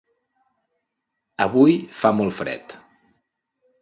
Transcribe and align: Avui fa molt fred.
Avui 1.45 1.77
fa 1.99 2.13
molt 2.21 2.37
fred. 2.41 2.77